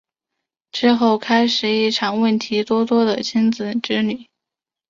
[0.71, 4.25] 之后开始一场问题多多的亲子之旅。